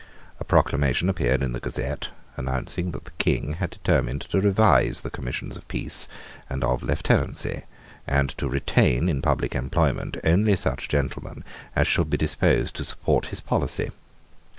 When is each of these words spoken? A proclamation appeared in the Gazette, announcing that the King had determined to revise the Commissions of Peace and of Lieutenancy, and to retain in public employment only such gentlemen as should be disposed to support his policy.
A 0.39 0.43
proclamation 0.43 1.09
appeared 1.09 1.43
in 1.43 1.51
the 1.51 1.59
Gazette, 1.59 2.09
announcing 2.35 2.89
that 2.89 3.05
the 3.05 3.11
King 3.19 3.53
had 3.59 3.69
determined 3.69 4.21
to 4.21 4.41
revise 4.41 5.01
the 5.01 5.11
Commissions 5.11 5.55
of 5.57 5.67
Peace 5.67 6.07
and 6.49 6.63
of 6.63 6.81
Lieutenancy, 6.81 7.65
and 8.07 8.27
to 8.39 8.49
retain 8.49 9.07
in 9.07 9.21
public 9.21 9.53
employment 9.53 10.17
only 10.23 10.55
such 10.55 10.87
gentlemen 10.89 11.43
as 11.75 11.87
should 11.87 12.09
be 12.09 12.17
disposed 12.17 12.75
to 12.77 12.83
support 12.83 13.27
his 13.27 13.41
policy. 13.41 13.91